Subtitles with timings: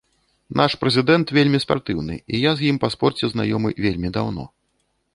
[0.61, 4.43] Наш прэзідэнт вельмі спартыўны, і я з ім па спорце знаёмы вельмі даўно.